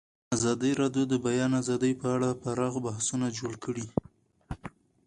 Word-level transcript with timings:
ازادي 0.35 0.71
راډیو 0.81 1.03
د 1.07 1.09
د 1.11 1.13
بیان 1.25 1.51
آزادي 1.61 1.91
په 2.01 2.07
اړه 2.15 2.29
پراخ 2.41 2.73
بحثونه 2.85 3.27
جوړ 3.39 3.53
کړي. 3.63 3.87